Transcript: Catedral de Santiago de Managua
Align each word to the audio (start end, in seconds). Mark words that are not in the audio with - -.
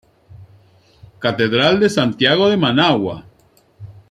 Catedral 1.19 1.79
de 1.79 1.87
Santiago 1.87 2.49
de 2.49 2.57
Managua 2.57 3.23